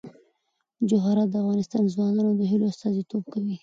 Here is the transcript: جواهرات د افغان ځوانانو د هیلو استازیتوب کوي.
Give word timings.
جواهرات 0.89 1.27
د 1.31 1.35
افغان 1.41 1.85
ځوانانو 1.93 2.31
د 2.39 2.41
هیلو 2.51 2.65
استازیتوب 2.71 3.23
کوي. 3.33 3.55